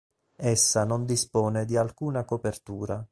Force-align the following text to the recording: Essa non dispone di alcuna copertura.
Essa 0.35 0.83
non 0.83 1.05
dispone 1.05 1.63
di 1.63 1.77
alcuna 1.77 2.25
copertura. 2.25 3.07